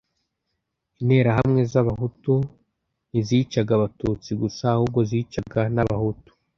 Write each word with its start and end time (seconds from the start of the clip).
interahamwe 1.01 1.61
z 1.71 1.73
abahutu 1.81 2.33
ntizicaga 3.09 3.71
abatutsi 3.77 4.29
gusa 4.41 4.63
ahubwo 4.75 4.99
zicaga 5.09 5.61
n 5.75 5.77
abahutu 5.83 6.31